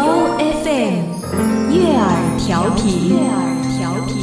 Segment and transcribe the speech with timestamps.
[0.00, 0.06] 由
[0.38, 1.02] FM
[1.70, 2.08] 悦耳
[2.38, 3.10] 调频。
[3.10, 3.36] 悦耳
[3.76, 4.16] 调频。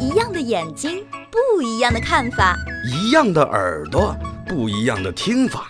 [0.00, 2.54] 一样的眼睛，不一样的看法；
[2.86, 4.16] 一样的耳朵，
[4.46, 5.62] 不一样的听法；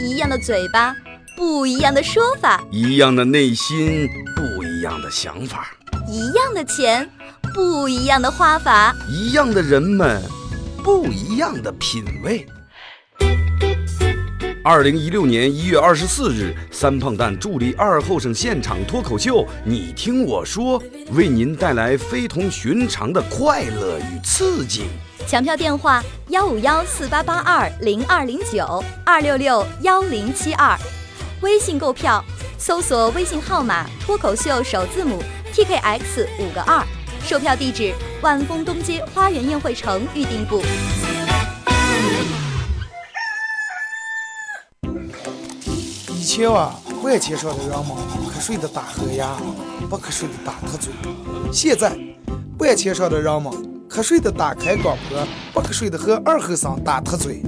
[0.00, 0.94] 一样的嘴巴，
[1.36, 5.64] 不一样的说法；一样的内心，不一样的想法；
[6.06, 7.10] 一样的钱，
[7.52, 10.22] 不一样的花法；一样的人们，
[10.84, 12.46] 不一样的品味。
[14.62, 24.82] 二零一六年一月二十四日，三胖蛋助力二后生现场脱口秀，你听我说，为您带来非同寻常的快乐与刺激。
[25.26, 30.78] 抢票电话：幺五幺四八八二零二零九二六六幺零七二。
[31.40, 32.22] 微信购票，
[32.58, 36.84] 搜索微信号码脱口秀首字母 T K X 五个二。
[37.24, 40.62] 售票地址：万丰东街花园宴会城预订部。
[46.12, 47.96] 以前啊，万千上的人们
[48.28, 49.36] 瞌睡的打呵呀，
[49.88, 50.92] 不瞌睡的打瞌嘴。
[51.50, 51.96] 现在，
[52.58, 53.50] 万千上的人们
[53.88, 57.40] 瞌睡的打开广播，不瞌睡的和二和尚打特嘴。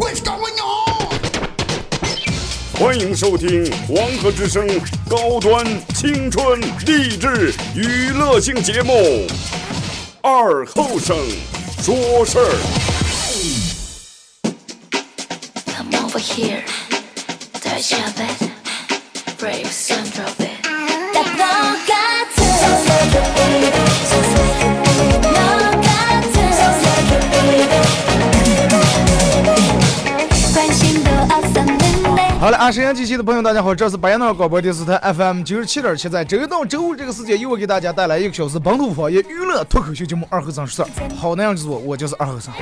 [2.78, 4.66] 欢迎收听黄河之声
[5.08, 8.92] 高端青春励志娱乐性节目
[10.28, 11.16] 《二后生
[11.80, 12.50] 说事儿》。
[15.72, 16.64] Come over here,
[17.53, 18.50] touch your bed,
[19.38, 19.70] brave
[32.46, 41.08] 好了，啊，沈阳机器的朋友，大家好，这是白洋淀广播电视台 FM 九十七点七，在周一到周五这个时间，又会给大家带来一个小时本土方言娱乐脱口秀节目《二和尚说事儿》。
[41.16, 42.54] 好，那样就是我，我就是二和尚。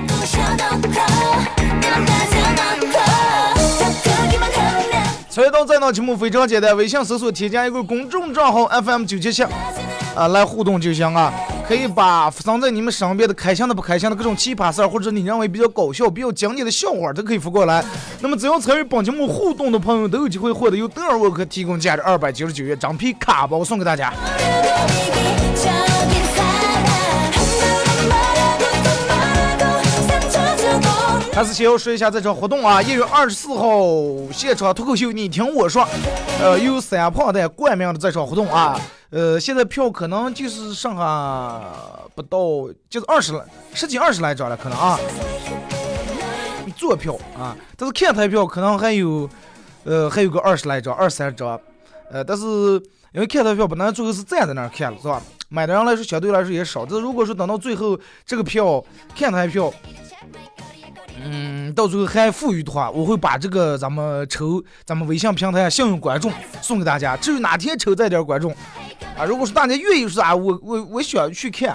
[5.28, 9.42] 猜到这道节目非常简单，微信搜索添加一个公众账号 FM 九七七，
[10.14, 11.30] 啊，来互动就行啊。
[11.66, 17.82] 可以把发生在你们身边的开心的不开心的各种奇葩事儿或者你认为比较搞笑比较经典的笑话都可以发过来。
[18.20, 24.12] 那么只要参与本节目互动的朋友都有机会获得由德尔沃克提供价值二百九十九元张皮卡包送给大家。
[31.32, 33.66] 还是先要说一下这场活动啊一月二十四号
[34.32, 35.84] 现场脱口秀你听我说
[36.40, 38.78] 呃有三胖在冠名的这场活动啊。
[39.14, 41.62] 呃，现在票可能就是剩下
[42.16, 42.36] 不到，
[42.90, 44.98] 就是二十来，十几二十来张了，可能啊，
[46.76, 49.30] 坐票啊，但是看台票可能还有，
[49.84, 51.60] 呃，还有个二十来张，二三十张，
[52.10, 52.44] 呃，但是
[53.12, 55.22] 因为看台票本来最后是站在那儿看了，是吧？
[55.48, 57.96] 买的人来说相对来说也少，但是如果说等到最后
[58.26, 58.84] 这个票
[59.16, 59.72] 看台票。
[61.26, 66.30] 嗯，到最后还富裕的话，我会把这个咱们抽咱们微信平台幸运观众
[66.60, 67.16] 送给大家。
[67.16, 68.52] 至于哪天抽这点观众
[69.16, 71.74] 啊，如果说大家愿意说啊，我我我想去看，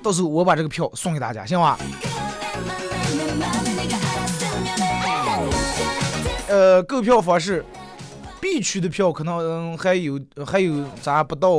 [0.00, 1.76] 到时候我把这个票送给大家，行吧？
[6.48, 7.64] 呃，购票方式
[8.40, 11.50] ，B 区的票可能、还有还有咱不到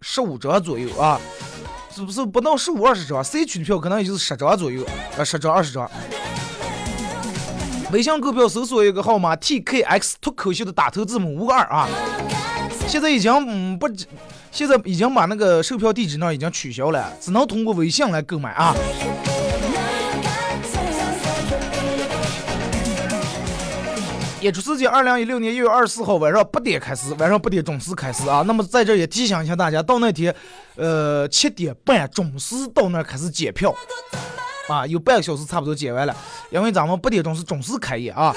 [0.00, 1.20] 十五折左右啊。
[1.98, 4.86] 是不是不到十五二十张？C 区的票可能也就是十张左右，
[5.16, 5.90] 呃，十张二十张。
[7.90, 11.88] 微信购票搜索一个号码 TKX 脱口秀的打头字母五个二啊。
[12.86, 13.88] 现在已经嗯不，
[14.52, 18.72] 现在已经把那个售票地址呢已经取消了，只能通过微信来购买啊。
[24.40, 28.42] 演出时间：二零一六年一月二十四号晚上八点开始，晚上八点准时开始啊。
[28.46, 30.32] 那么在这也提醒一下大家，到那天，
[30.76, 33.74] 呃，七点半准时到那儿开始检票，
[34.68, 36.16] 啊，有半个小时差不多检完了，
[36.50, 38.32] 因为咱们八点钟是准时开业啊。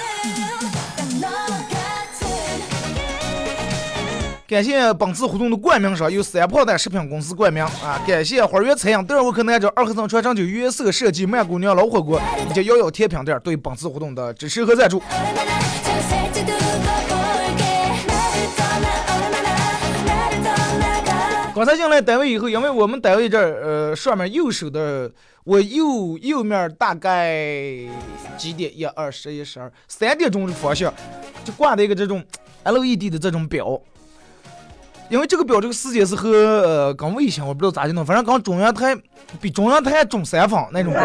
[4.52, 15.02] 感谢本次活动的冠名商由三炮在食品公司冠名啊感谢花园餐饮德尔沃克南州二合村传承酒约瑟设计曼姑酿老火锅以及幺幺甜品店对本次活动的支持和赞助。
[21.54, 25.10] 刚才进来单位以后因为我们单位这儿呃上面右手的
[25.44, 27.26] 我右右面大概
[28.36, 28.70] 几点？
[28.78, 30.92] 一二十一十二三点钟的方向
[31.42, 32.22] 就挂了一个这种
[32.64, 33.80] led 的这种表
[35.12, 38.96] 因为这个表这个时间是和呃跟卫星我不知道咋就弄，反正跟中央台
[39.42, 40.90] 比中央台中三分那种。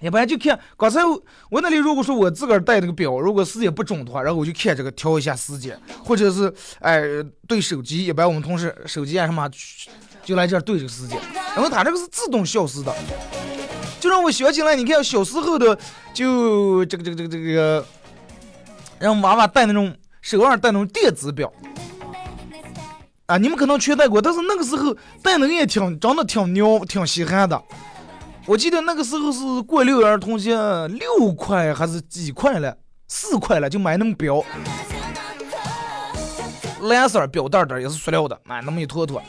[0.00, 7.00] 一般就看刚才我我那里如果说我自个儿带那个表，如果时间不准的话，然后我就看这个调一下时间，或者是哎
[7.46, 9.48] 对手机，一般我们同事手机啊什么
[10.24, 11.16] 就来这儿对这个时间，
[11.54, 12.92] 然后它这个是自动消失的，
[14.00, 15.78] 就让我想起来，你看小时候的
[16.12, 17.86] 就这个这个这个这个，
[18.98, 21.52] 让娃娃带那种手上带那种电子表。
[23.26, 27.62] 啊，你们可能缺戴过，但是那个时候戴那个也挺长得挺牛，挺稀罕的。
[28.46, 30.54] 我记得那个时候是过六一儿童节，
[30.88, 32.76] 六块还是几块了，
[33.06, 34.42] 四块了就买那么表，
[36.80, 39.22] 蓝色表带的也是塑料的，买那么一坨坨。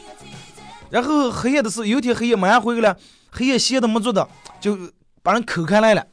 [0.90, 2.98] 然后黑夜的是有一天黑夜马上回来了，
[3.32, 4.28] 黑夜闲的没做的，
[4.60, 4.78] 就
[5.22, 6.06] 把人抠开来了，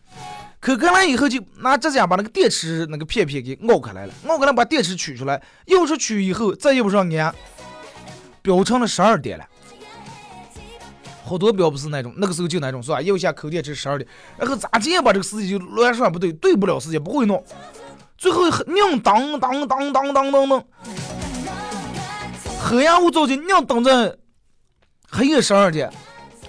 [0.60, 7.34] 抠开来以后就拿指甲把那个电池那个片片给拗开来了，拗开来把电池取出来，又是取以后再用不上按，
[8.42, 9.44] 表成了十二点了。
[11.24, 13.00] 好多表不是那种，那个时候就那种是吧？
[13.00, 17.42] 右下扣电池十二点，然后咋接把这个时间就乱算不对，对不了时间，不会弄，
[18.18, 20.64] 最后拧当当当当当当当，
[22.60, 24.18] 黑暗无照进，拧等着
[25.08, 25.90] 黑夜十二点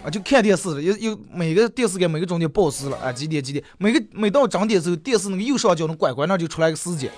[0.04, 7.12] 啊，就看电视了，有有每个电视给每个钟点报时了啊，几点几点，每个每到整点时候，电视那个右上角那拐拐那就出来个时间，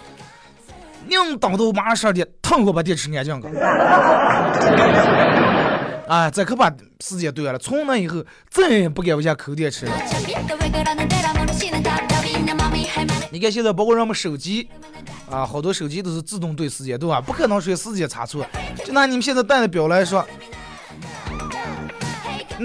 [1.08, 3.48] 拧等到马上十二点，腾我把电池按进去。
[6.08, 6.70] 哎，这可把
[7.00, 7.58] 时间对了。
[7.58, 9.94] 从那以后，再也不敢往下抠电池了。
[13.32, 14.68] 你看现在，包括人们手机
[15.32, 17.22] 啊，好多手机都是自动对时间，对吧？
[17.22, 18.46] 不可能说时间差错。
[18.84, 20.28] 就拿你们现在戴的表来说，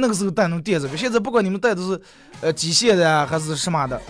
[0.01, 2.01] 那个时候戴那种电子表，现在不管你们戴的是
[2.41, 4.01] 呃机械的啊还是什么的。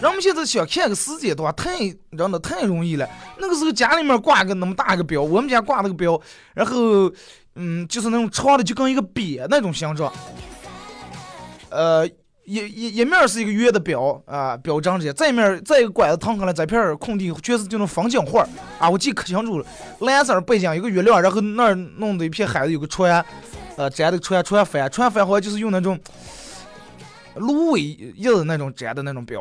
[0.00, 1.76] 人们现在想看个时间的话，太
[2.16, 3.06] 真的太容易了。
[3.38, 6.18] 那个时候家里面挂个那么大一个表，我们家挂了个表，
[6.54, 7.12] 然后
[7.56, 10.10] 嗯，就是那种长的，就跟一个瘪那种形状。
[11.68, 12.06] 呃，
[12.46, 18.42] 一一一面是一个圆的表啊，表章这，再一面再一个拐子躺开了，这片空地全是这种风景画
[18.78, 19.66] 啊，我记可清楚了。
[20.00, 23.22] 蓝色背景一个月亮，然后那儿弄的一片海子，有个船，
[23.76, 25.98] 呃，粘的船船帆，船帆好像就是用那种。
[27.36, 27.80] 芦苇
[28.16, 29.40] 叶子那种粘的那种标，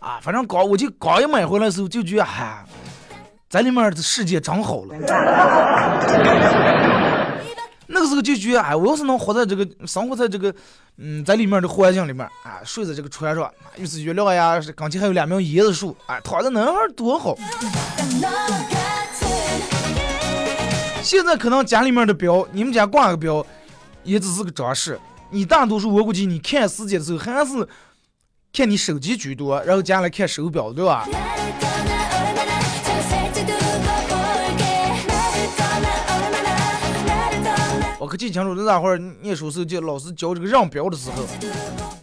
[0.00, 2.64] 啊，反正刚我就刚一买回来的时候就觉得，哎，
[3.48, 4.96] 在里面的世界真好了。
[7.86, 10.52] 那个时候就觉得，哎，我要是能活在这个生活在这个，
[10.98, 17.36] 嗯，在里面的环境里面，啊，睡在这个船上，又是月亮呀，刚才还有两苗椰子树，哎，躺在那儿多好。
[21.02, 23.44] 现在可能家里面的表，你们家挂个表，
[24.04, 24.98] 也只是个装饰。
[25.30, 27.66] 你大多数我估计你看时间的时候还是
[28.52, 31.08] 看你手机居多，然后接下来看手表，对吧？
[37.98, 41.24] 我可记清楚，那会儿念书时候就老师教这个认表的时候，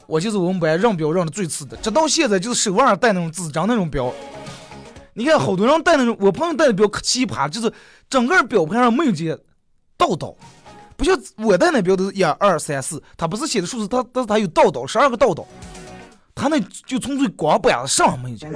[0.08, 4.14] 我就是我们班认表认的最次的，直到现在就是手腕上戴那种纸张那种表。
[5.20, 7.70] 你看好多人戴那种，我朋友戴的表可奇葩，就是
[8.10, 9.38] 整个表盘上没有这
[9.98, 10.34] 道道。
[10.96, 15.46] 不像我戴那表都是一二三四，它不是写的数字，它但是它有道道，十二个道道，
[16.34, 18.48] 它那就纯粹光板子上面去。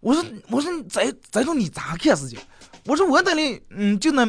[0.00, 2.36] 我说我说再再说你咋看时间？
[2.84, 4.26] 我说我那里嗯就那，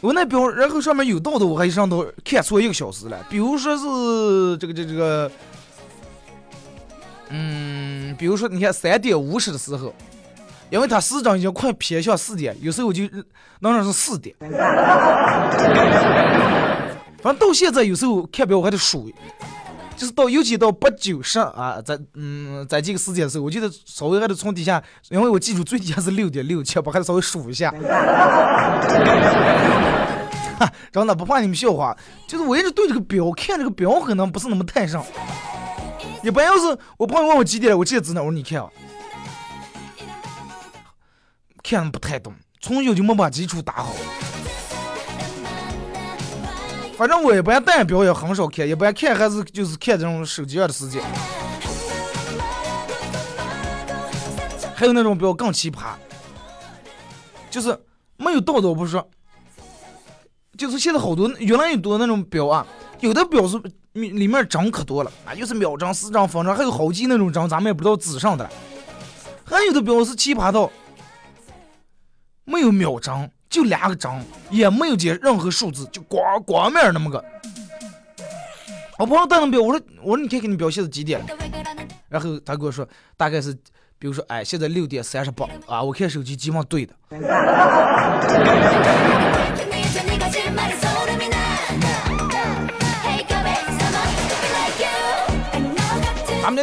[0.00, 3.24] 我那表然后上面有道道，我还上头看错一个小时了。
[3.30, 5.30] 比如说是这个这这个，
[7.32, 9.92] 嗯，比如说你看三点五十的时候。
[10.70, 13.02] 因为它时针已经快偏向四点，有时候我就
[13.60, 14.34] 能认是四点。
[17.22, 19.12] 反正到现在有时候看表我还得数，
[19.94, 27.70] 就是到尤其到八九十啊，在嗯在这个时间的时候，我记得稍微还得从底下，因为我记住最底下是六点六七，我还得稍微数一下。
[30.90, 31.94] 真的不怕你们笑话，
[32.26, 35.04] 就是我一直对这个表看这个表可能不是那么太上。
[36.22, 38.70] 一般要是我朋友问我几点了，我直接指那，我说你看啊。
[41.62, 43.92] 看不太懂，从小就没把基础打好。
[46.96, 51.02] 反正我一般戴表也很少看，一般看还是就是看这种手机上的时间。
[54.74, 55.94] 还有那种表更奇葩，
[57.48, 57.78] 就是
[58.16, 59.08] 没有道道不说，
[60.58, 62.66] 就是现在好多越来越多那种表啊，
[63.00, 63.60] 有的表是
[63.92, 68.48] 里面章可多了啊，又是秒针、时针、分针，还有好几那种章，咱们也不知道纸上的。
[69.44, 70.70] 还有的表是奇葩到。
[72.44, 74.10] 没有秒针，就两个针，
[74.50, 77.24] 也没有接任何数字，就光光面那么个。
[78.98, 81.26] 我朋友带那表，我说我说你看看你表现是几点了？
[82.08, 83.54] 然后他跟我说大概是，
[83.98, 86.94] 比如说哎现在六点三十八啊，我看手机基本上对的。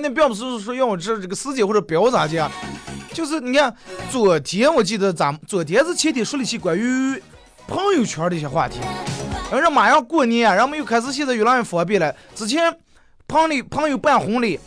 [0.02, 2.52] 那并不是说要我知这个时间或者表咋讲，
[3.14, 3.74] 就是你看
[4.12, 7.22] 昨天我记得咱昨天是前天说了一期关于
[7.68, 8.80] 朋友圈的一些话题，
[9.52, 12.14] 然后马上过年，然后我们又开始现在越来越方便了。
[12.34, 12.76] 之前
[13.28, 14.60] 朋友朋友办婚礼，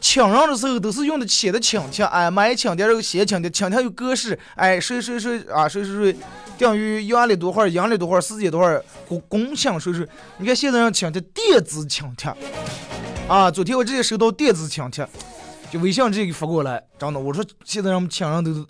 [0.00, 6.16] 请人的时候都是用的写的请帖，哎，买请帖然后写请帖，请帖有格式，哎，谁谁谁啊，谁谁谁
[6.58, 10.06] 定于阳历多少，阳历多少，时间多少，公公请谁谁。
[10.36, 12.32] 你看现在让请帖电子请帖。
[13.26, 13.50] 啊！
[13.50, 15.08] 昨天我直接收到电子请帖，
[15.70, 17.18] 就微信直接给发过来，真的。
[17.18, 18.66] 我说现在让我们请人都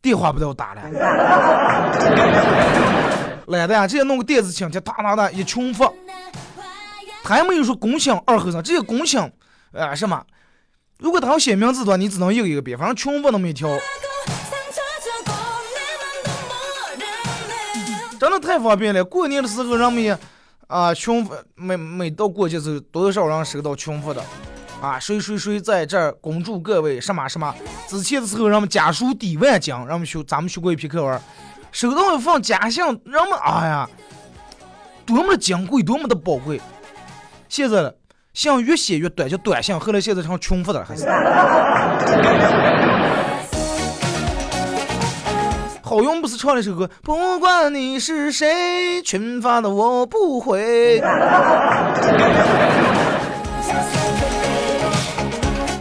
[0.00, 0.82] 电话不都要打了，
[3.46, 5.88] 来的呀，直接弄个电子请帖，哒哒哒一群发。
[7.22, 9.30] 他还没有说共享二和尚，直接共享
[9.72, 10.20] 啊什么？
[10.98, 13.68] 如果他要写名字的话，你只能一个一个编，反正群发那么一条，
[18.18, 19.04] 真的太方便了。
[19.04, 20.18] 过年的时候人们也。
[20.72, 24.24] 啊，群发每每到过节时候，多少人收到群发的？
[24.80, 27.54] 啊，谁谁谁在这儿恭祝各位什么什么？
[27.86, 31.20] 之前的时候，人们家书抵万金，让我们学咱们学过一篇课文，
[31.72, 33.86] 收到一份家信，人们哎呀，
[35.04, 36.58] 多么的珍贵，多么的宝贵。
[37.50, 37.92] 现在
[38.32, 41.04] 信越写越短，叫短信，后来现在成群发的了还是？
[45.92, 50.98] 郝勇不是唱了一首歌，不管你是谁，群发的我不回。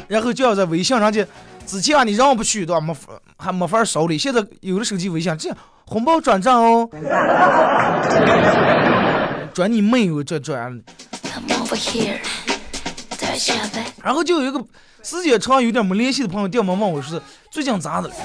[0.09, 1.25] 然后就要在微信上去，
[1.65, 2.81] 之前啊你让不去对吧？
[2.81, 2.93] 没
[3.37, 4.17] 还没法扫的。
[4.17, 6.89] 现在有了手机微信，这样红包转账哦，
[9.55, 10.77] 转你妹哟，这转。
[14.03, 14.61] 然后就有一个
[15.03, 17.17] 时间长有点没联系的朋友电话问我说
[17.49, 18.15] 最近咋的了？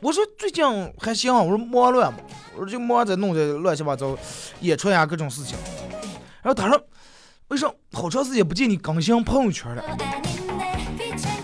[0.00, 0.64] 我说最近
[0.98, 2.20] 还行，我说忙乱嘛，
[2.54, 4.16] 我说就忙着弄这乱七八糟
[4.60, 5.56] 演出呀各种事情。
[6.42, 6.82] 然后他说，
[7.48, 9.84] 为啥好长时间不见你更新朋友圈了？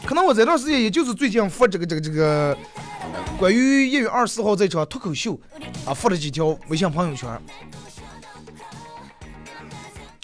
[0.07, 2.57] 可能我这段时间也就是最近发这个这个这个
[3.39, 5.39] 关于一月二十四号这场脱口秀
[5.85, 7.29] 啊发了几条微信朋友圈。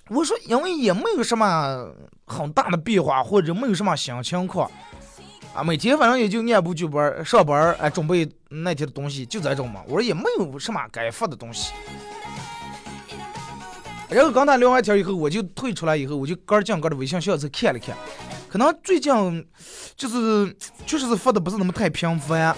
[0.08, 1.86] 我说因为也没有什么
[2.26, 4.70] 很大的变化，或者没有什么新情况。
[5.54, 9.82] 啊，每天反正也就按部就班上班哎，准备那天的东西就这种嘛。
[9.86, 11.72] 我说也没有什么该发的东西。
[14.08, 17.94] 然后刚才聊完天以后，我就退出来以后，我就个进个的微信相册看了看，
[18.48, 19.46] 可能最近
[19.94, 20.56] 就是
[20.86, 22.56] 确实是发的不是那么太频繁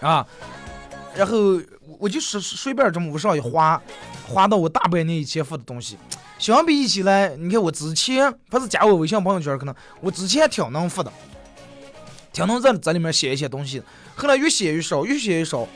[0.00, 0.26] 啊。
[1.14, 1.60] 然后
[1.98, 3.80] 我就是随便这么往上一划，
[4.26, 5.98] 划到我大半年以前发的东西。
[6.38, 11.10] 相比起来，你看我之前不是加我微信朋友圈，可能我之前挺能发的，
[12.32, 13.82] 挺能在在里面写一些东西。
[14.14, 15.66] 后来越写越少，越写越少。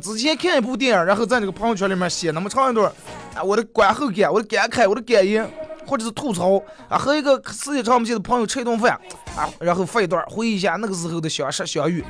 [0.00, 2.92] 之前看一部电影，然后在那个朋友圈里面写那么长一段，
[3.34, 5.50] 啊，我的观后感，我的感慨，我的感言，
[5.86, 8.92] 或者是吐槽啊，和一个时间长不见的朋友吃一顿饭
[9.34, 12.02] 啊，然后发一段回忆一下那个时候的相识相遇，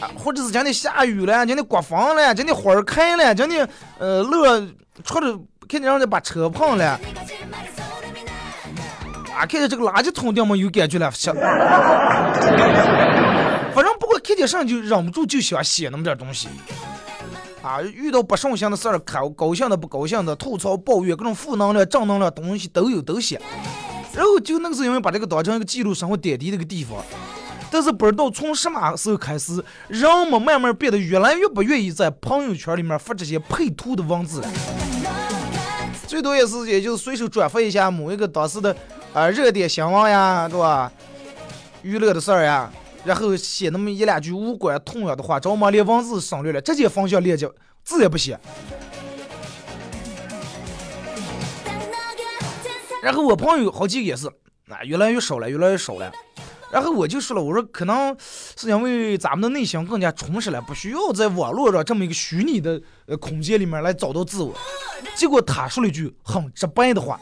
[0.00, 3.66] 啊，或者是今天下雨了，今天刮风了，今天花开了，今天
[3.98, 4.60] 呃乐
[5.02, 5.40] 出着。
[5.68, 6.92] 看见人家把车碰了，
[9.34, 9.44] 啊！
[9.46, 11.34] 看见这个垃圾桶掉么有感觉了，想，
[13.74, 16.48] 反正不过看见啥就忍不住就想写那么点东西，
[17.62, 17.82] 啊！
[17.82, 23.40] 遇到不顺心的事儿，高高兴的不高兴的，吐槽抱怨各种负能量正能量东西都有都写，
[24.14, 26.98] 然后就那个是因为把这个当成一个记录生活点滴的一个地方，
[27.72, 34.48] 但是不知道从什么时候开始，人们慢慢变得越来越不愿意在朋友圈里面发这些配图的文字了。
[36.06, 38.74] 最多也是，也就随手转发一下某一个当时的
[39.12, 40.90] 啊热点新闻呀，对吧？
[41.82, 42.70] 娱乐的事儿呀，
[43.04, 47.48] 然后写那么一两句无关痛痒的话，着忙连文字省略了，直接分享链接，
[47.84, 48.38] 字也不写。
[53.02, 54.26] 然后我朋友好几个也是，
[54.68, 56.10] 啊，越来越少了，越来越少了。
[56.76, 64.52] 然后我就说了，我说可能是因为咱们的内心更加充实了，不需要在网络上这么一个虚拟的呃空间里面来找到自我。
[65.14, 67.18] 结果他说了一句很直白的话，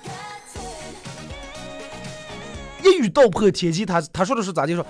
[2.83, 3.87] 一语道破天机。
[3.87, 4.85] 他他说的是咋就说？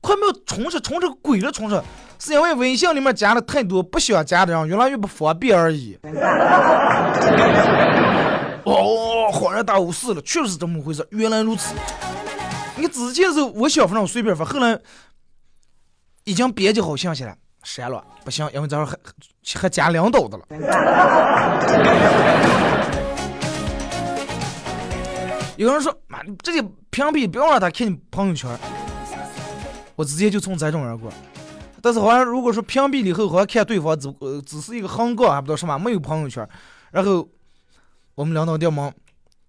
[0.00, 1.82] 快没有充实，充实鬼了充实，
[2.20, 5.98] 是因为微信里面加了太多不想加的人，越来越不方便而已。
[8.62, 11.04] 哦，恍然大悟，是了，确实是这么回事。
[11.10, 11.74] 原来如此。
[12.84, 14.78] 你之前是我小时候随便发，后来
[16.24, 18.94] 已经编辑好信息了，删了，不行，因为这会儿还
[19.58, 20.44] 还加领导的了。
[25.56, 26.60] 有人说，妈，直接
[26.90, 28.50] 屏蔽，不要让他看你朋友圈。
[29.96, 31.10] 我直接就从这种人过。
[31.80, 36.46] 但是好像如果说屏蔽了以后，好像看对方只呃只是一个横杠，还不知道什么，没有朋友圈。
[36.90, 37.26] 然后
[38.14, 38.92] 我们领导掉忙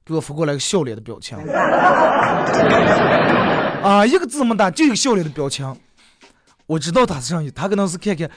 [0.06, 1.36] 给我发过来个笑脸的表情，
[3.82, 5.76] 啊，一个字没打，就一个笑脸的表情。
[6.68, 8.30] 我知道他是上去，他可能是看看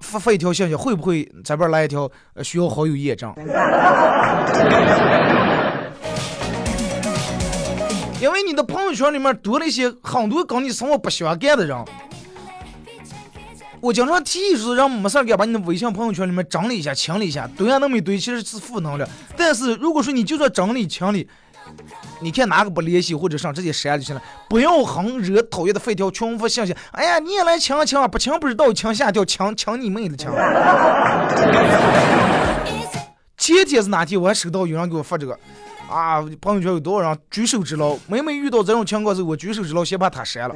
[0.00, 3.32] 发发一条信息会不会这边来一条呃需要好友验证。
[8.20, 11.84] 因为你的朋友圈里面多了一些很多跟你生活不相干的人。
[13.80, 19.08] 我经常提议说，让没事干把你的微信朋友圈里面整理一下、清理一下，堆啊那么一堆，其实是负能量。
[19.36, 21.28] 但是如果说你就算整理清理，
[22.20, 26.74] 你看哪个不联系或者上直接删就行了，不要很惹讨厌的废条群发信息。
[26.92, 30.32] 哎呀，你也来抢抢，不抢不知道抢下条，抢抢你妹的抢！
[33.36, 35.38] 前天是哪天我还收到有人给我发这个。
[35.88, 37.96] 啊，朋友圈有多少人举手之劳？
[38.08, 40.54] 每每遇到这种情况时，我举手之劳先把他删了。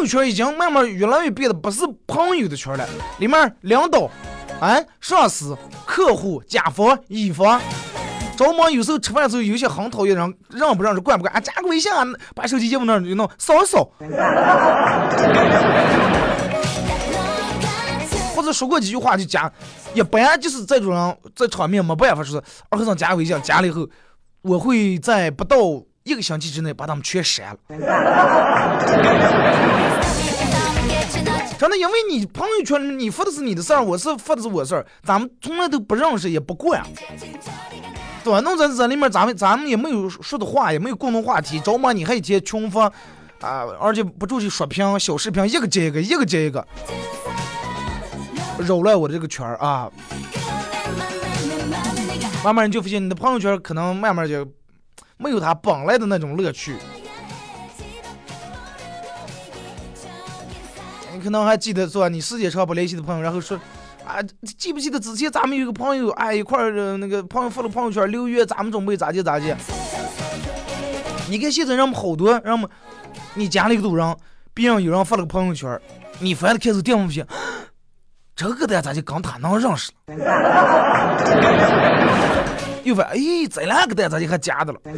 [0.00, 2.88] 友圈已经慢慢越来越变得不是朋友的圈了，
[3.18, 4.10] 里面领导、
[4.60, 7.60] 哎上司、客户、甲方、乙方，
[8.34, 11.40] 着忙有时候吃饭的时候有些很讨厌人，让不让着管不管啊？
[11.40, 12.02] 加个微信啊，
[12.34, 13.90] 把手机接往那儿就弄扫一扫。
[18.34, 19.52] 或者说过几句话就加，
[19.92, 23.86] 一般就是这种人在场面没办法说，二和尚加微信，加了以后，
[24.40, 25.56] 我会在不到
[26.04, 27.58] 一个星期之内把他们全删了。
[31.58, 36.82] 真的，因为你朋友圈你发的是你的事儿，我是发的是我事儿，咱们从来都不认识也不管，
[38.24, 38.40] 对吧？
[38.40, 42.86] 弄在这里面，咱们咱们也没有说的话，也没有共同话题，着忙你还一天群发
[43.40, 46.66] 啊，而且不住去刷屏小视频，一个接一个，一个接一个。
[48.58, 49.90] 揉了我的这个圈儿啊，
[52.42, 54.46] 慢慢你就发现你的朋友圈可能慢慢就
[55.20, 56.76] 没有他本来的那种乐趣。
[61.12, 63.60] 你可能还记得说你时间长不联系的朋友，然后说
[64.06, 64.22] 啊，
[64.56, 69.54] 记不记得之前咱们有个朋友哎一块儿那个朋友发了朋友圈，六月咱们准备咋地咋地。
[71.28, 72.68] 你看现在人们好多，人们
[73.34, 74.16] 你加了一个组人，
[74.54, 75.78] 别人有人发了个朋友圈，
[76.18, 77.26] 你翻了开始点不行。
[78.34, 80.16] 这个的咋就跟他能认识了？
[82.84, 83.16] 又问，哎，
[83.50, 84.80] 这两个蛋咋就还加的了？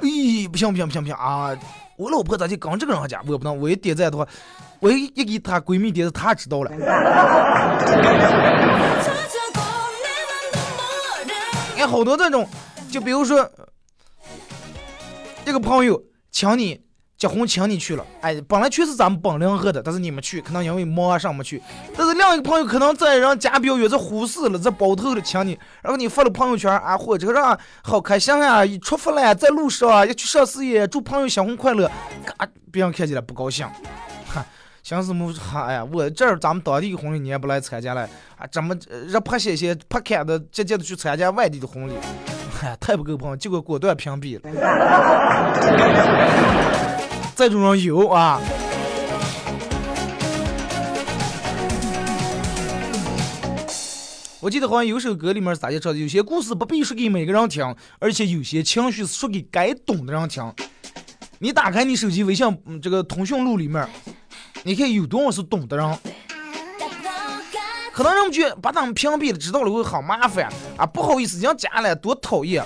[0.00, 1.56] 哎，不行不行不行不行啊！
[1.96, 3.20] 我老婆咋就跟这个人还加？
[3.26, 4.26] 我不能，我一点赞的话，
[4.80, 6.70] 我一一给她闺蜜点，她知道了。
[11.74, 12.48] 你看好多这种，
[12.90, 13.48] 就比如说，
[15.44, 16.87] 一个朋友请你。
[17.18, 21.60] 结婚请你去了，哎，本来去是咱们本领河的，但是你们去，可能因为忙啊上没去。
[21.96, 31.90] 但是另一个朋友可能在让家表约，这忽视了，在包头了请你，然后你发了朋友圈啊，或者让好开心啊，一出发了，在路上啊要去上事业，祝朋友新婚快乐，
[32.24, 33.66] 嘎，别人看起来不高兴，
[34.32, 34.46] 哈，
[34.84, 35.34] 想什么？
[35.56, 38.72] 哎呀，我这儿咱们当地婚礼你也不来参加了，啊，怎么
[39.08, 41.94] 让拍些些拍开的，直接的去参加外地的婚礼，
[42.62, 44.42] 哎呀，太不够朋友，结果果断屏蔽了。
[47.38, 48.40] 这种人有啊！
[54.40, 55.98] 我记得好像有首歌里面咋介唱的？
[56.00, 60.52] 有些故事不必说给每个人听，而且有些情绪是说给该懂的人听。
[61.38, 62.44] 你打开你手机微信
[62.82, 63.88] 这个通讯录里面，
[64.64, 65.98] 你看有多少是懂的人？
[67.92, 72.64] 可能人们觉得把他们屏蔽了，知道了会很麻烦啊，不好意思，人加了多讨厌。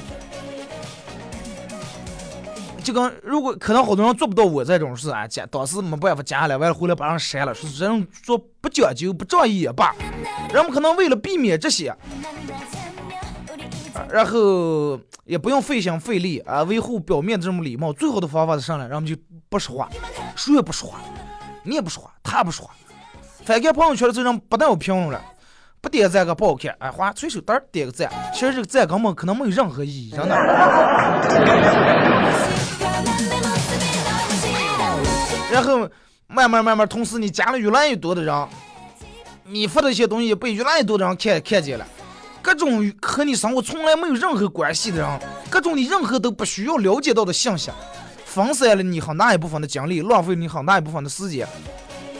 [2.83, 9.95] 就跟如果可能好多人做不到我这种事啊，加当时没办法加了，完了回来把人删了，说这种说不讲究不仗义也罢，
[10.53, 11.95] 人们可能为了避免这些，
[14.11, 19.15] 然后也不用费心费力啊，维护表面的这种礼貌，最好的方法是上来，然后就
[19.49, 19.89] 不说话，
[20.35, 20.99] 谁也不说话，
[21.63, 22.75] 你也不说话，他不说话，
[23.45, 25.23] 翻看朋友圈的这种不但有评论了，
[25.81, 30.37] 不点赞个不好看，哎，花随手单点个赞，其实这个赞根本可能没有任何意义，真的。
[35.51, 35.89] 然后
[36.27, 38.49] 慢慢慢慢，同时你加了越来越多的人，
[39.45, 41.87] 你发的一些东西被越来越多的人看看见了。
[42.41, 47.71] 各种和你生活从来没有任何关系的人，各种你任何都不需要了解到的信息，
[48.25, 51.47] 分散了你很大一部分的精力，浪费你很大一部分的时间。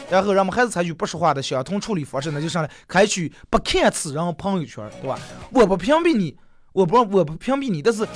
[0.09, 5.19] 然后人们还是采取不说话的相同处理方式，那就上来开启不看此人朋友圈，对吧？
[5.49, 6.37] 我不屏蔽你，
[6.71, 8.07] 我不我不屏蔽你，但是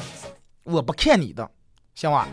[0.64, 1.50] 我不看你的，
[2.00, 2.28] 行吧？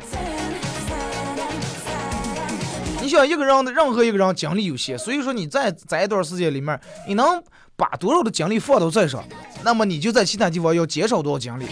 [3.00, 7.42] 你想一个人的任何一个人精力有限，所以说你在在一段时间里面，你能
[7.74, 9.24] 把多少的精力放到这上，
[9.62, 11.64] 那么你就在其他地方要减少多少精力。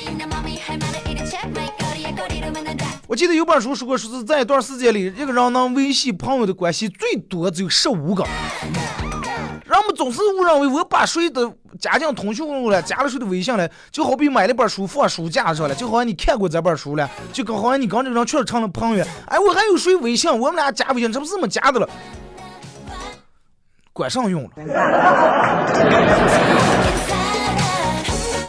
[3.06, 8.26] 我记得有本书说过，说是在一段时间里，一个人能维系朋友的关系最多只有十五个。
[9.72, 19.04] 人们总是误认为我把谁的加进通讯录了，加了谁的微信了，就好比买了本书放书架上了，就好像你看过这本书了，就跟好像你跟这个人确实成了朋友。
[19.28, 20.30] 哎，我还有谁微信？
[20.30, 21.88] 我们俩加微信，这不是么加的了？
[23.94, 24.50] 管上用了。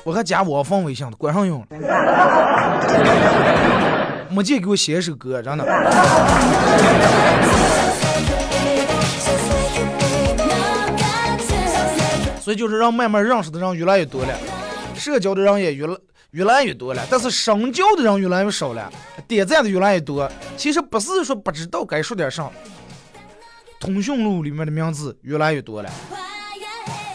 [0.04, 1.68] 我还加我放微信的，管上用了。
[4.30, 5.64] 没见给我写一首歌，真的。
[12.44, 14.38] 所以就是让慢慢认识的人越来越多了，
[14.94, 15.98] 社交的人也越来
[16.32, 18.92] 越来越多了，但是深交的人越来越少了，
[19.26, 20.30] 点赞的越来越多。
[20.58, 22.52] 其实不是说不知道该说点啥，
[23.80, 25.90] 通讯录里面的名字越来越多了，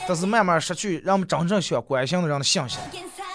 [0.07, 2.79] 但是慢慢失去人们真正想关心的人的信息。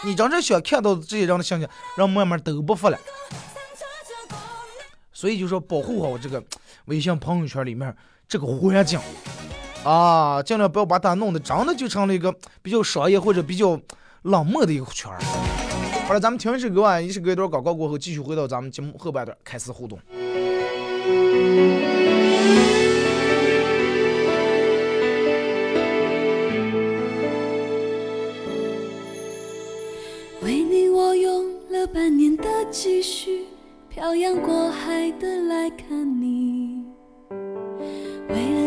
[0.03, 2.97] 你真正想看到这些人的信息，人慢慢都不发了。
[5.11, 6.43] 所以就说保护好这个
[6.85, 7.95] 微信朋友圈里面
[8.27, 8.99] 这个环境。
[9.83, 13.79] 啊，尽量不要把它弄得真的就成了一个比较商业或者比较
[14.23, 15.19] 冷漠的一个圈儿。
[16.07, 19.99] 好了，咱们听一首歌啊，一首歌一段广告过后，继续回到咱们节目后半段开始互动。
[30.41, 33.45] 为你，我用了半年的积蓄，
[33.89, 36.62] 漂洋过海的来看你。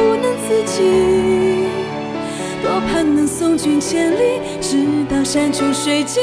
[0.00, 1.68] 不能自己。
[2.62, 6.22] 多盼能送君千里，直到山穷水尽，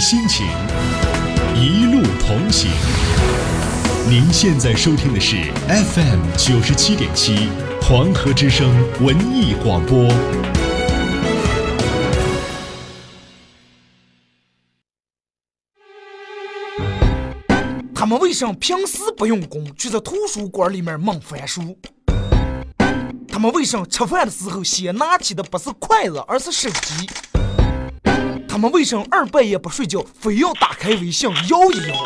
[0.00, 0.46] 心情，
[1.54, 2.70] 一路同行。
[4.08, 5.36] 您现在收听的是
[5.68, 7.48] FM 九十七点七
[7.80, 8.68] 黄河之声
[9.00, 10.08] 文艺广播。
[17.94, 21.78] 他们为什么平时不用功，却在图书馆里面猛翻书？
[23.28, 27.08] 他们为什么吃饭的时候先拿起的不是筷子，而是手机？
[28.62, 32.04] 他们为什么二半夜不睡觉，非要打开微信摇一摇？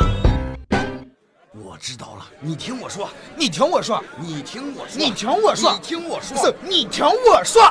[1.52, 7.62] 我知道了，你听我说，你听我说，你听我说，你听我说，你听我说，是你听我说。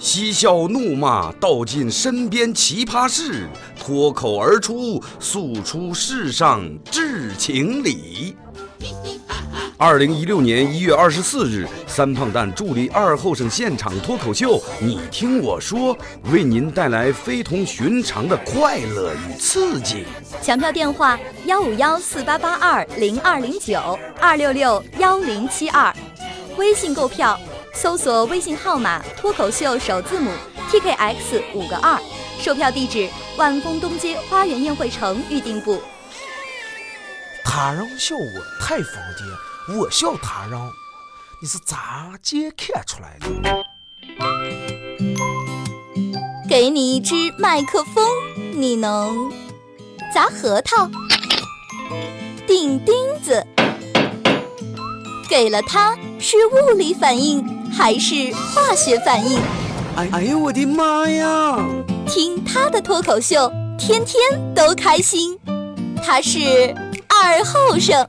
[0.00, 8.34] 嬉笑怒骂，道尽身边奇葩事，脱口而出，诉出世上至情理。
[9.78, 15.96] 二零一六年一月二十四日，三胖蛋助力二后生现场脱口秀，你听我说，
[16.32, 20.06] 为您带来非同寻常的快乐与刺激。
[20.40, 25.94] 抢票电话：幺五幺四八八二零二零九二六六幺零七二。
[26.56, 27.38] 微信购票，
[27.74, 30.30] 搜索微信号码“脱口秀”首字母
[30.70, 32.00] TKX 五个二。
[32.40, 35.82] 售票地址：万丰东街花园宴会城预订部。
[37.44, 39.22] 他人笑我太疯癫，
[39.68, 40.60] 我笑他人，
[41.42, 43.26] 你是咋接看出来的？
[46.48, 48.06] 给你一支麦克风，
[48.52, 49.32] 你能
[50.14, 50.88] 砸核桃、
[52.46, 53.44] 钉钉子？
[55.28, 59.40] 给了它是物理反应还是化学反应？
[59.96, 61.58] 哎哎呦我的妈呀！
[62.06, 65.36] 听他的脱口秀，天天都开心。
[66.04, 66.72] 他是
[67.08, 68.08] 二后生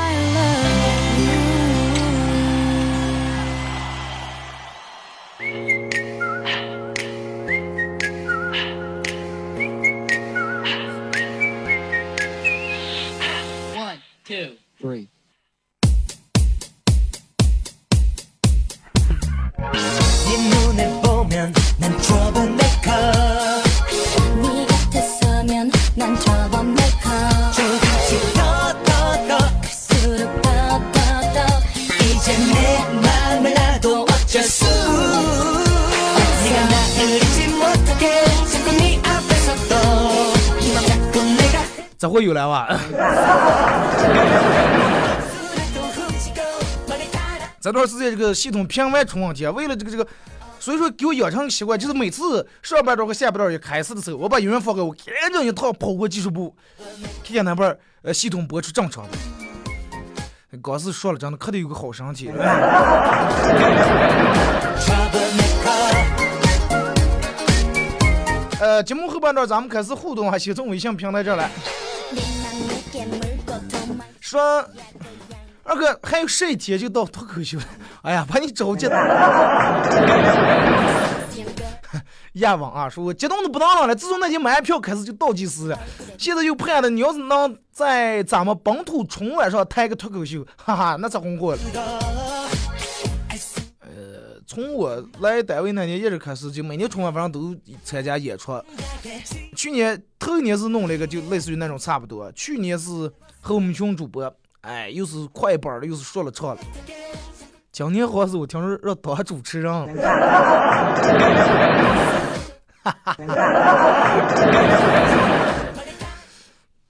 [42.11, 42.67] 会有来吧。
[47.61, 50.07] 这段时间这个系统频繁出问题，为了这个这个，
[50.59, 56.55] 所以说给我养成习惯，就是每次上半段和下半段一开始的时候，我把音乐放开，我赶紧一趟跑过技术部，
[57.23, 59.09] 看见那边呃系统播出正常的。
[60.63, 62.31] 刚是说了，真的可得有个好身体。
[68.59, 71.49] 呃，节目后半段咱们开始互动啊，先从微信平台这来。
[74.31, 74.65] 说。
[75.63, 77.65] 二哥，还有十一天就到脱口秀了，
[78.01, 78.95] 哎呀，把你着急的。
[82.33, 85.77] 亚网啊，说我激动的不能了了，自从那天买票开始就倒计时了，
[86.17, 91.59] 现在又盼着你要是能在咱们本土春晚上抬个脱口秀，哈哈，那才红火了。
[93.81, 98.59] 呃，从我来单位那年一直开始，就每年春晚反正都参加演出。
[99.55, 102.31] 去年头一年是弄了一个，就类似于那种差不多。
[102.31, 102.89] 去年是
[103.41, 104.33] 和我们群主播。
[104.61, 106.61] 哎，又是快板的，又是说了唱了。
[107.71, 109.73] 今年好像是我听说要当主持人。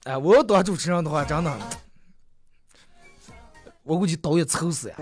[0.04, 1.52] 哎，我要当主持人的话，真的，
[3.84, 4.96] 我估计导演愁死呀。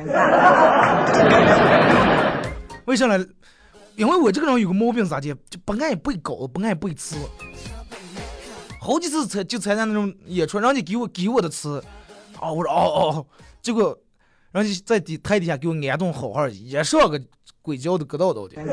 [2.85, 3.25] 为啥呢？
[3.95, 7.15] 因为我这个人有个毛病咋的，就不爱背稿，不爱背词。
[8.79, 11.83] 好几次参就参加那种演出，人家给我给我的词。
[12.39, 13.25] 啊，我说哦哦，
[13.61, 13.97] 结果
[14.53, 17.21] 人家在底台底下给我安顿好好，也上个
[17.61, 18.55] 鬼叫的搁道道的，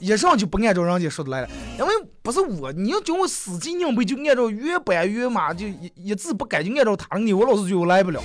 [0.00, 8.20] 一上就不按照人家说的来了，因为不是我，你要叫我死记硬背，就按照原版原码，就一一字不改就按照他的，我老是觉得我来不了。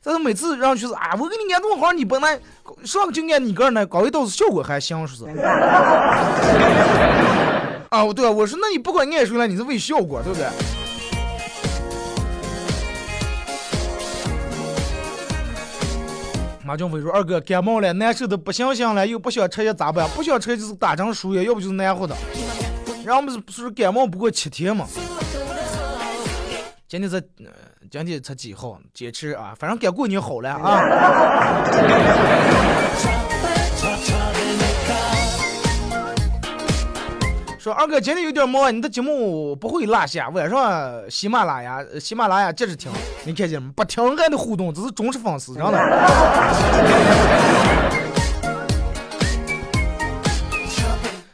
[0.00, 2.40] 但是每次让去是啊，我给你安顿好，你不来，
[2.84, 5.32] 上个就按你个人来，搞一道子效果还行，说是。
[7.90, 10.46] 啊，对啊，我说那你不管按谁来，你是为效果，对不对？
[16.64, 20.06] 马俊飞说：“二哥感冒了，难受的不行行了，又不想吃药咋办？
[20.10, 22.14] 不想吃就是打针输液，要不就是难活的。
[23.06, 24.86] 然后不是不是感冒不过七天嘛？
[26.90, 27.52] 今天才，呃
[27.90, 28.78] 今天才几号？
[28.94, 30.80] 坚持啊，反正该过年好了啊。
[37.60, 42.90] 说二哥今天有点忙，你的节目不会落下，晚上喜马拉雅喜马拉雅接着听，
[43.26, 43.70] 你看见没？
[43.72, 45.78] 不听还得互动，这是忠实粉丝，真的。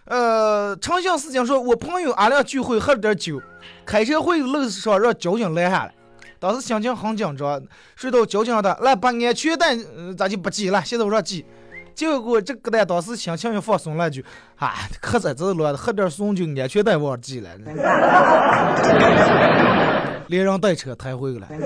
[0.06, 3.40] 呃，长相思讲说，我朋友俺俩聚会喝了点酒，
[3.84, 5.94] 开车回路上让交警拦下来。
[6.38, 7.62] 当时心情很紧张，
[7.96, 11.46] 睡到交警的来把安全带，呃咱就不系了，现在我让系。
[11.94, 14.20] 结果这个蛋当时心情又放松了就，
[14.56, 17.50] 啊，可在这乱，喝点怂就安全带忘记了，
[20.26, 21.46] 连人带车抬回来。
[21.48, 21.58] 네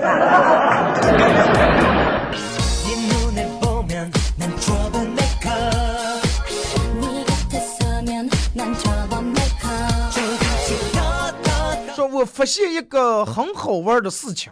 [12.39, 14.49] 发现一个很好玩的事情，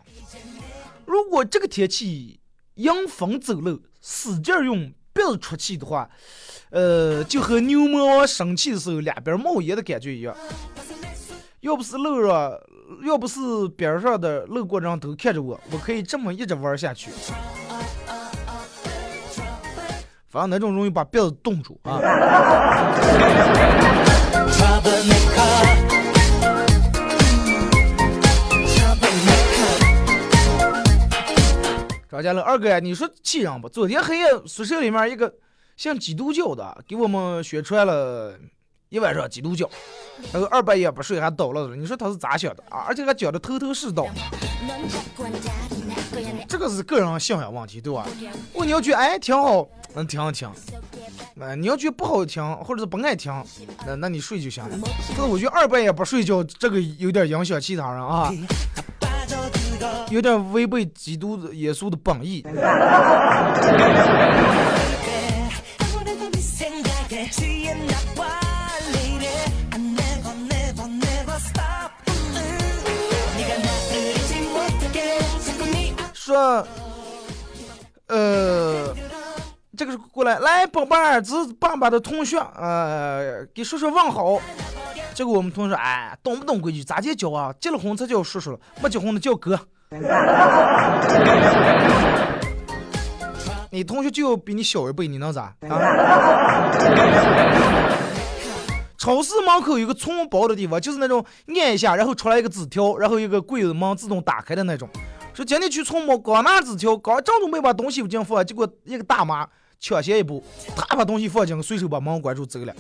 [1.06, 2.38] 如果这个天气
[2.74, 6.10] 迎风走路，使劲用鼻子出气的话，
[6.72, 10.36] 呃，就和牛魔王生气的时候两边冒烟的感觉一样。
[11.62, 12.52] 要不是路上，
[13.06, 13.40] 要不是
[13.78, 17.10] 边上的路过人都看着我，我可以这么一直玩下去。
[20.28, 22.02] 反正那种容易把鼻子冻住啊。
[32.10, 35.34] 张佳乐二哥呀你说气人不昨天黑夜宿舍里面一个
[35.76, 38.34] 像基督教的给我们宣传了
[38.88, 39.70] 一晚上基督教
[40.32, 41.76] 然后二半夜不睡还捣乱了。
[41.76, 42.86] 你说他是咋想的啊？
[42.88, 44.08] 而且还讲的头头是道
[46.48, 48.08] 这个是个人信仰问题对吧？
[48.54, 50.50] 我你要觉得哎挺好能听听
[51.60, 53.32] 你要觉得不好听或者是不爱听
[53.86, 54.80] 那那你睡就行了。
[55.10, 58.34] 但是我觉得二半夜不睡觉这个有点影响其他人啊。
[60.10, 62.46] 有点违背基督耶稣的本意。
[76.14, 76.68] 说
[78.08, 78.94] 呃，
[79.78, 84.42] 这个是过来来，宝贝儿，这是爸爸的同学，呃，给叔叔问好。
[85.18, 86.84] 结果我们同学说，哎，懂不懂规矩？
[86.84, 87.52] 咋介叫啊？
[87.60, 89.60] 结了婚才叫叔叔了，没结婚的叫哥。
[93.72, 96.72] 你同学就比你小一辈，你能咋啊？
[98.96, 104.88] 超市门口有个存包的地方，就是那种按一下，然后出来一个纸条，然后一个柜子门自动打开的那种。
[105.34, 109.48] 说今天去存包，刚拿纸条，刚正准备把东西进放，结果一个大妈
[109.80, 112.72] 抢先一步，她把东西放进，随手把门关住走了。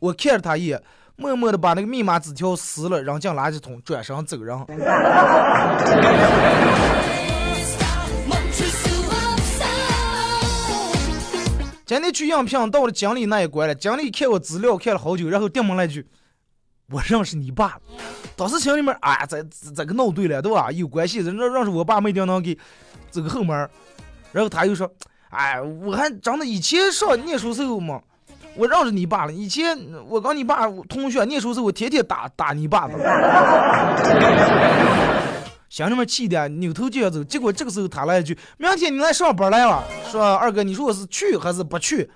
[0.00, 0.82] 我看着她一眼，
[1.18, 4.54] 默默的把那个密码纸条撕了，扔进垃圾桶，转身走人。
[11.86, 16.06] 今天去应聘，到了经理那一关了，经理看我资料看了好久，然后电门那一句
[16.90, 17.78] ：“我认识你爸。”
[18.36, 19.42] 当时心里面啊，这
[19.74, 20.70] 这个闹对了，对吧？
[20.70, 22.58] 有关系，人家认识我爸，没定能给
[23.10, 23.56] 走个后门。
[24.32, 24.92] 然后他又说
[25.30, 28.02] ：“哎，我还长得以前上念书时候嘛。”
[28.56, 29.32] 我让着你爸了。
[29.32, 32.94] 以前我跟你爸同学念书时候，我天天打打你爸的。
[35.68, 42.08] ”心里面气的扭头就要走，结果这个时候他来一句：“明天你来上班来吧。”说二哥，你说我是去还是不去？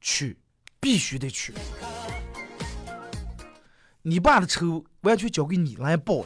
[0.00, 0.36] 去，
[0.80, 1.54] 必须得去。
[4.02, 6.24] 你爸的仇完全交给你来报了。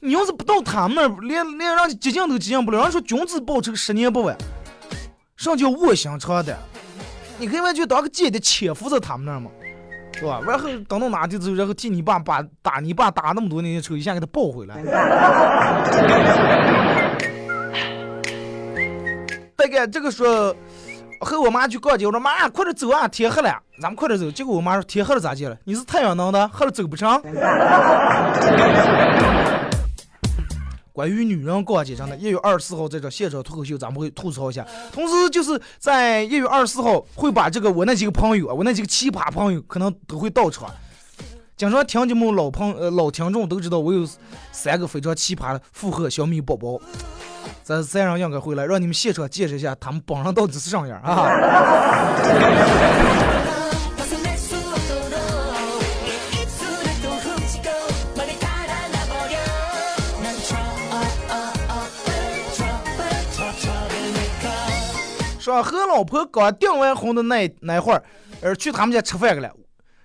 [0.00, 2.82] 你要是不到他们那儿，连连让接近都接近不了。
[2.82, 4.36] 人说君子报仇，十年不晚。
[5.38, 6.58] 什么叫卧薪尝胆？
[7.38, 9.48] 你可以完全当个间谍潜伏在他们那儿嘛，
[10.14, 10.40] 是吧？
[10.44, 14.74] 然后等到哪地之后，然后替你爸把打你爸打那么多年的仇，一下给他报回来。
[19.56, 20.52] 大概这个说
[21.20, 24.28] 和我妈去逛街，我说妈，快点走啊，天黑了，咱们快点走。
[24.32, 25.56] 结果我妈说天黑了咋接了？
[25.62, 27.22] 你是太阳能的，黑了走不成。
[30.98, 34.66] 关于女人逛街上的，一月二十四号在这现场脱口秀，咱们会吐槽一下。
[34.92, 40.68] 同时就是在一月二十四号会把这个我那几个朋友啊，我那几个奇葩朋友可能都会到场。
[41.56, 44.04] 经常听节目老朋呃老听众都知道，我有
[44.50, 46.80] 三个非常奇葩的附和小米宝宝。
[47.62, 51.28] 咱三人应该回来，让你们现场见识一下他们帮上到底是啥样啊！
[65.48, 68.04] 说和老婆刚订完婚的那那会儿，
[68.42, 69.50] 呃，去他们家吃饭去了。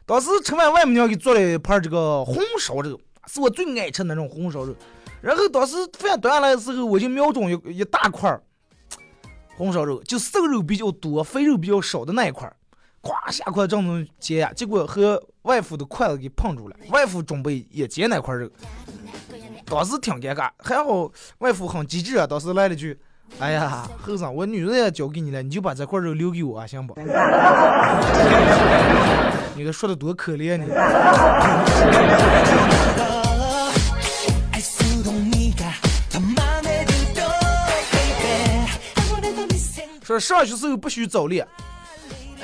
[0.05, 4.73] 当时吃饭，外母娘给做了一盘这个红烧肉，是我最爱吃那种红烧肉。
[5.21, 8.41] 然后当时饭端来的时候，我就瞄准一一大块儿
[9.57, 12.55] 红烧肉，就瘦肉比较多、肥肉比较少的那一块儿，
[13.01, 16.75] 咵下块正中煎，结果和外父的筷子给碰住了。
[16.89, 18.49] 外父准备也接那块肉，
[19.65, 22.97] 当时挺尴尬，还好外父很机智啊，当时来了句。
[23.39, 26.93] 哎呀，后生，我女人也交给你了，你就把这块肉留给我，啊，行不？
[29.55, 30.65] 你这说的多可怜呢！
[40.03, 41.47] 说上学时候不许早恋，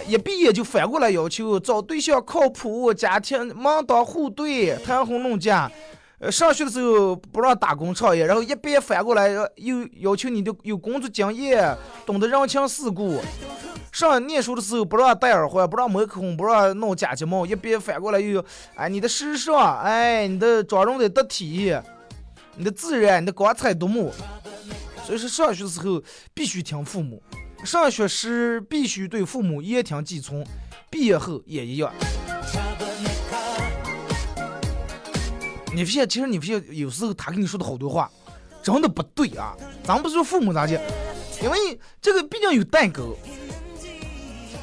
[0.07, 5.69] 一毕业就反过来要求找对象靠谱，家庭门当户对，谈婚论嫁。
[6.19, 11.73] 呃，上学的时候不让打工创业，然后一边反过来又要求你的有工作经验，
[12.05, 13.21] 懂得人情世故。
[13.91, 18.43] 上念书的时候不让戴耳环，不让抹口红，不让弄假睫毛，一边反过来又
[18.75, 21.73] 哎你的时尚，哎你的妆容得得体，
[22.55, 24.13] 你的自然，你的光彩夺目。
[25.05, 26.03] 所以说上学的时候
[26.33, 27.23] 必须听父母，
[27.63, 30.45] 上学时必须对父母言听计从，
[30.91, 31.91] 毕业后也一样。
[35.79, 38.11] 你发现，其实你发现，有时候他跟你说的好多话，
[38.61, 39.55] 真的不对啊！
[39.81, 40.77] 咱不是说父母咋讲，
[41.41, 41.57] 因为
[42.01, 43.15] 这个毕竟有代沟，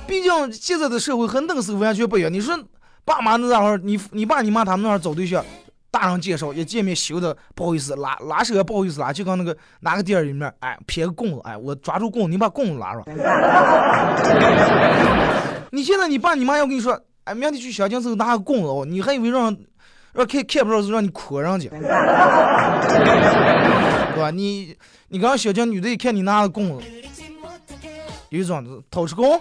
[0.06, 2.30] 毕竟现在的社会和那个时候完全不一样。
[2.30, 2.54] 你说
[3.02, 5.42] 爸妈那会儿，你你爸你妈他们那会儿找对象，
[5.90, 13.02] 大人介绍一见面羞的不好意思拉拉手也不好意思拉，就刚那个拿个店里面，哎撇个棍子，哎我抓住棍子，你把棍子拉上。
[15.72, 19.56] 你现在你爸你妈要跟你说，哎明天去相亲时候拿个棍子哦，你还以为让。
[20.16, 21.78] 让看看不着就让你哭上去， 对
[24.18, 24.30] 吧？
[24.32, 24.74] 你
[25.08, 26.80] 你刚小江女的一看你拿个弓，
[28.30, 29.40] 有一种子偷吃弓。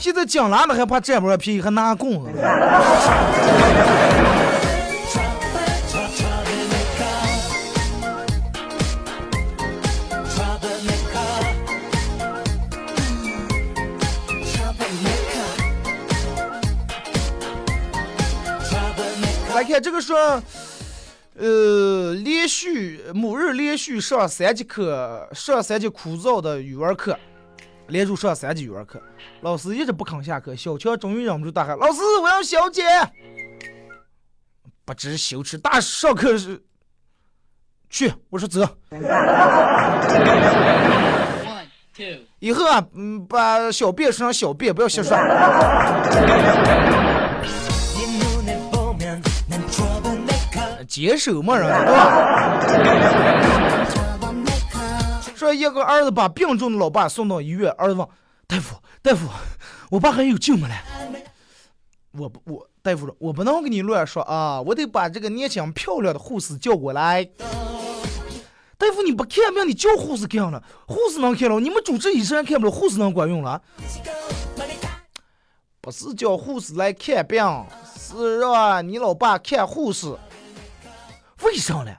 [0.00, 2.28] 现在讲男的还怕占不着便宜，还拿棍子。
[19.68, 20.42] 看这个说，
[21.34, 27.16] 呃，连续某日连续上三节课，上三节枯燥的语文课，
[27.88, 29.00] 连续上三节语文课，
[29.42, 32.82] 老师一直不肯下课，小强终于忍不住大喊：“老师，我要小姐！”
[34.86, 36.58] 不知羞耻，大上课是
[37.90, 38.66] 去，我说走。
[42.38, 45.14] 以后啊，嗯，把小便说成小便，不要瞎说。
[50.88, 52.08] 接手嘛，人家对吧？
[55.36, 58.08] 说一个儿子把病重的老爸送到医院，儿子问
[58.46, 59.28] 大夫：“大夫，
[59.90, 60.74] 我爸还有救没嘞？”
[62.18, 67.22] 我不，我大夫说：“我不能跟你乱说啊，我得把这个年轻漂亮的护士叫过来。”
[68.78, 70.62] 大夫，你不看病，你叫护士干了？
[70.86, 71.60] 护士能看了？
[71.60, 73.60] 你们主治医生看不了，护士能管用了？
[75.80, 77.44] 不是叫护士来看病，
[77.96, 80.16] 是让你老爸看护士。
[81.42, 81.92] 为啥呢？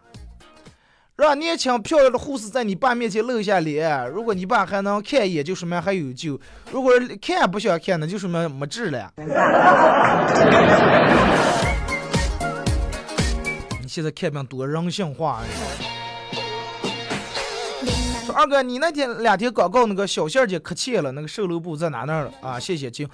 [1.16, 6.40] 让年轻漂亮的护士在你爸面前露一下脸，如果你爸还能看一眼，就说明还有救；
[6.72, 9.12] 如果看不想看，那就说明没治了。
[13.82, 15.42] 你现在看病多人性化！
[15.44, 15.99] 说
[18.40, 22.58] 二哥，你那天两天广告那个小线姐可欠了，那个售楼部在哪那儿了啊？
[22.58, 23.06] 谢谢，亲。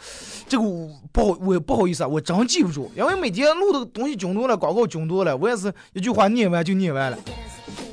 [0.47, 7.17] 这个我不好，我不好意思啊，我真记不住，因为每天录的东西囧多了，广告囧多了，我也是一句话念完就念完了。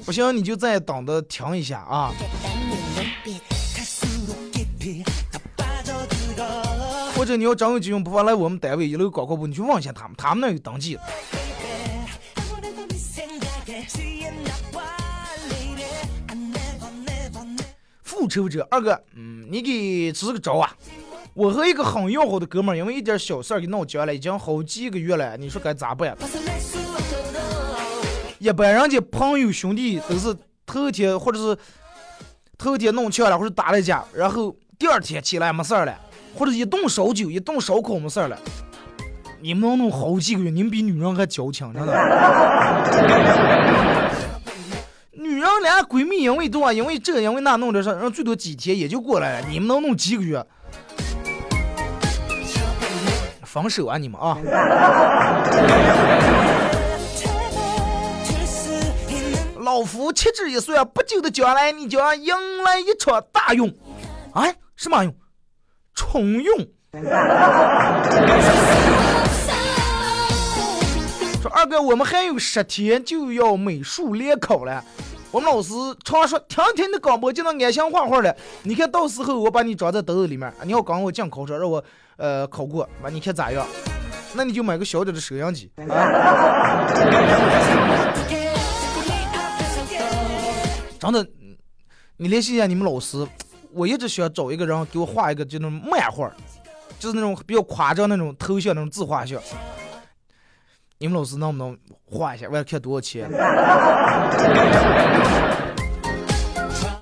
[0.04, 2.12] 不行，你就再等着听一下啊。
[7.16, 10.98] 或者你要真有机用，不妨来我们单位一楼广告部，你去问一下他们，他们那有登记。
[18.22, 20.72] 复仇者二哥，嗯，你给支个招啊！
[21.34, 25.36] 我和一个很要好的哥们儿，因为一点小事儿给闹僵了，已经好几个月了。
[25.36, 26.16] 你说该咋办？
[28.38, 31.58] 一般人家朋友兄弟都是头天或者是
[32.56, 35.98] 头天弄呛了，或者打了架，然后第二天起来没事儿了，
[36.36, 38.38] 或者一顿烧酒、一顿烧烤没事儿了。
[39.40, 41.92] 你们能弄好几个月，你们比女人还矫情，真的。
[45.42, 49.46] 人俩闺蜜因为多，因为这因为那弄点事，人最多几天也就过来了。
[49.48, 50.46] 你们能弄几个月？
[53.44, 54.38] 分手啊你们啊！
[59.58, 63.68] 老夫掐指一算，不久的将来，你将迎来一场大用。
[64.32, 65.12] 啊，什么用？
[65.92, 66.56] 重用。
[71.42, 74.84] 说二哥，我们还有十天就要美术联考了。
[75.32, 75.72] 我们老师
[76.04, 78.36] 常说，听听的广播就能安心画画了。
[78.64, 81.82] 你看到时候我把你装在兜子里面，你要刚我进考场让我
[82.18, 83.66] 呃考过，完你看咋样？
[84.34, 86.86] 那你就买个小点的收音机啊。
[91.00, 91.26] 真的，
[92.18, 93.26] 你联系一下你们老师，
[93.72, 96.30] 我一直想找一个人给我画一个就那种漫画，
[96.98, 99.40] 就是那种比较夸张那种头像那种自画像。
[101.02, 102.46] 你们老师能不能画一下？
[102.48, 103.28] 我要看多少钱？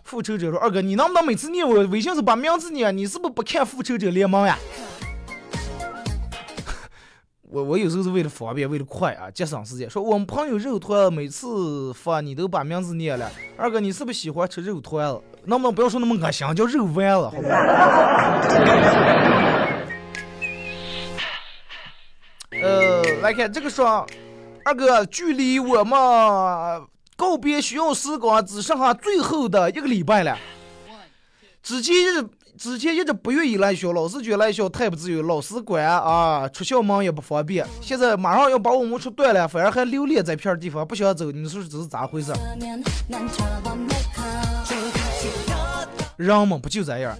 [0.02, 2.96] 复仇者说：“二哥，你能不能每次念我微信时把名字念？
[2.96, 4.56] 你是不是不看复仇者联盟呀？”
[7.50, 9.90] 我我有时候是为了方便，为了快啊，节省时间。
[9.90, 13.30] 说我们朋友肉团每次发你都把名字念了。
[13.58, 15.14] 二哥，你是不是喜欢吃肉团？
[15.44, 17.50] 能不能不要说那么恶心，叫肉丸子，好吧？
[23.30, 24.04] 来看这个说，
[24.64, 25.96] 二哥，距离我们
[27.14, 30.36] 告别学校时光只剩下最后的一个礼拜了。
[31.62, 32.28] 之前一直
[32.58, 37.64] 之前一直不愿意来学，老是觉得来学太不自由，老师管啊，出校门也不方便。
[37.80, 41.30] 现在马上要把我们出断了，反而还留恋在片地方，不想走。
[41.30, 42.32] 你说这是咋回事？
[46.16, 47.16] 人嘛，不就这样？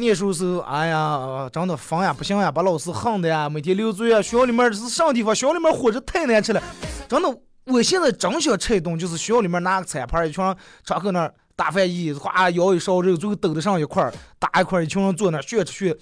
[0.00, 4.22] 念书时候，哎呀，真的烦呀，不行呀，把老师恨的呀，每天留作业。
[4.22, 5.34] 学校里面是啥地方？
[5.34, 6.62] 学校里面伙食太难吃了，
[7.08, 7.38] 真的。
[7.66, 15.96] 我现在真想吃一顿，就是学校里面拿个餐盘，一群人窗口那儿大饭一，哗舀一勺肉，最后兜得上一块儿，打一块儿，一群人坐那儿学吃学，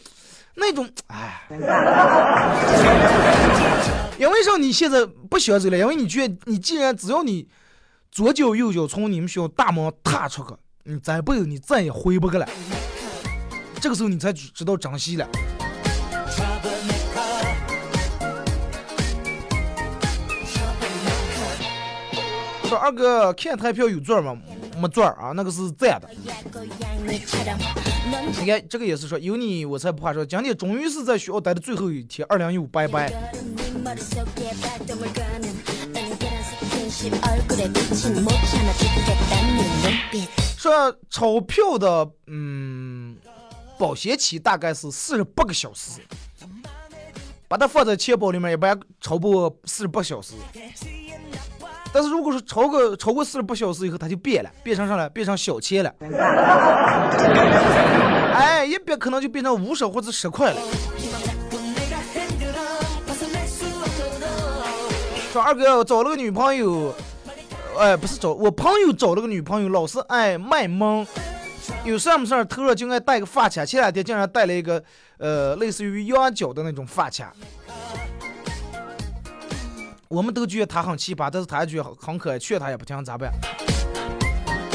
[0.54, 1.42] 那种，哎。
[4.18, 5.76] 因为啥你现在不想走了？
[5.76, 7.46] 因为你觉得你既然只要你
[8.10, 10.48] 左脚右脚从你们学校大门踏出去，
[10.84, 12.48] 你这辈子你再也回不去了。
[13.80, 15.28] 这个时候你才知道珍惜了。
[22.64, 24.36] 说二哥看台票有钻吗？
[24.78, 26.08] 没座儿啊，那个是赞的。
[28.40, 33.10] 你看这个也是说有你我才不怕说，今天终于是在学校待的最后一天，二零一五拜拜。
[40.58, 42.87] 说钞票的嗯。
[43.78, 46.00] 保鲜期大概是四十八个小时，
[47.46, 50.34] 把它放在钱包里面，一般超过四十八小时。
[51.92, 55.08] 但是如果说超过超过四十八小时以后，它就变了，变成啥了？
[55.10, 55.94] 变成小钱了。
[58.34, 60.60] 哎，一变可能就变成五十或者十块了。
[65.32, 66.92] 说二哥我找了个女朋友，
[67.78, 71.06] 哎，不是找我朋友找了个女朋友，老是爱卖萌。
[71.84, 74.82] 有事没事头上就爱戴个发卡，前两天竟然戴了一个
[75.18, 77.32] 呃类似于羊角的那种发卡。
[80.08, 83.30] 我们都觉得他很奇葩，但是他觉得很可爱，劝他也不听，咋办？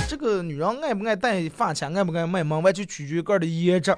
[0.08, 3.96] 这个女人爱不爱戴发卡，爱不爱卖萌，完全取决于个人的颜值。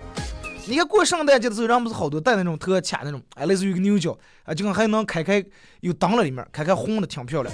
[0.68, 5.44] 你看过圣诞节的时候，人不是好多戴那种特卡那种，哎，类似于个牛角，啊，就还能开开
[5.82, 7.54] 有灯了里面，开开红的，挺漂亮。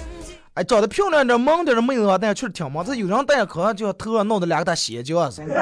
[0.54, 2.84] 哎，长得漂亮点、萌点的妹子啊，但是确实挺萌。
[2.84, 5.54] 这有人戴可能就头上弄的两个大斜角似的。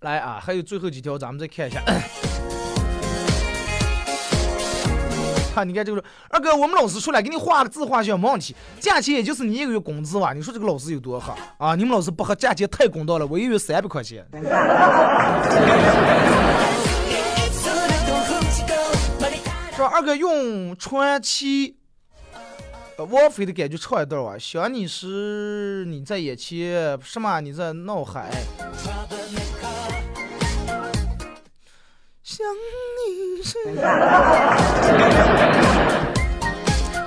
[0.00, 1.80] 来啊，还有最后几条，咱们再看一下。
[5.62, 10.32] 你看这个二哥，我们老师出来给你画个字画像没问题，价钱也就是你一个月工资吧？
[10.32, 11.74] 你说这个老师有多好啊？
[11.76, 14.26] 你们老师不合价钱太公道了，我一月三百块钱。
[19.76, 21.76] 说二哥用传奇
[22.96, 28.30] 王菲的感觉唱一段啊，想你时你在眼前，什么你在脑海。
[32.34, 32.44] 想
[32.98, 33.56] 你时。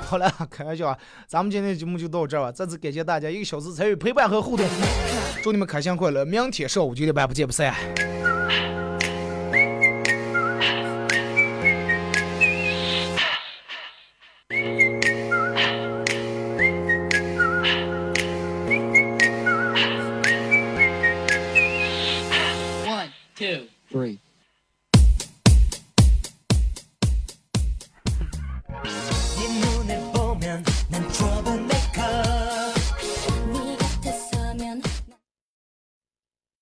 [0.00, 0.98] 好了，开玩笑啊！
[1.26, 2.50] 咱们今天的节目就到这儿吧。
[2.50, 4.66] 再次感谢大家一个小时参与陪伴和互动，
[5.42, 6.24] 祝你们开心快乐！
[6.24, 7.74] 明天上午九点半不见不散。